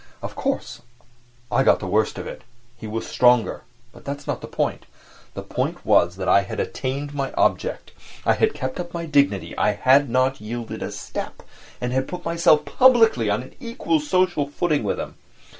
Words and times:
Of 0.23 0.33
course, 0.33 0.81
I 1.51 1.61
got 1.61 1.77
the 1.79 1.85
worst 1.85 2.17
of 2.17 2.25
it—he 2.25 2.87
was 2.87 3.05
stronger, 3.05 3.61
but 3.93 4.03
that 4.05 4.15
was 4.15 4.25
not 4.25 4.41
the 4.41 4.47
point. 4.47 4.87
The 5.35 5.43
point 5.43 5.85
was 5.85 6.15
that 6.15 6.27
I 6.27 6.41
had 6.41 6.59
attained 6.59 7.13
my 7.13 7.31
object, 7.33 7.91
I 8.25 8.33
had 8.33 8.55
kept 8.55 8.79
up 8.79 8.95
my 8.95 9.05
dignity, 9.05 9.55
I 9.59 9.73
had 9.73 10.09
not 10.09 10.41
yielded 10.41 10.81
a 10.81 10.91
step, 10.91 11.43
and 11.79 11.93
had 11.93 12.07
put 12.07 12.25
myself 12.25 12.65
publicly 12.65 13.29
on 13.29 13.43
an 13.43 13.53
equal 13.59 13.99
social 13.99 14.49
footing 14.49 14.83
with 14.83 14.99
him. 14.99 15.17